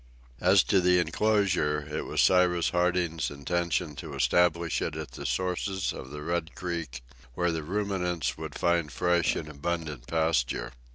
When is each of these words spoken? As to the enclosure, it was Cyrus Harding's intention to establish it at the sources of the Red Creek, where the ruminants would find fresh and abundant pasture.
As 0.39 0.63
to 0.63 0.81
the 0.81 0.97
enclosure, 0.97 1.81
it 1.87 2.07
was 2.07 2.23
Cyrus 2.23 2.71
Harding's 2.71 3.29
intention 3.29 3.95
to 3.97 4.15
establish 4.15 4.81
it 4.81 4.95
at 4.95 5.11
the 5.11 5.27
sources 5.27 5.93
of 5.93 6.09
the 6.09 6.23
Red 6.23 6.55
Creek, 6.55 7.03
where 7.35 7.51
the 7.51 7.61
ruminants 7.61 8.35
would 8.35 8.55
find 8.55 8.91
fresh 8.91 9.35
and 9.35 9.47
abundant 9.47 10.07
pasture. 10.07 10.71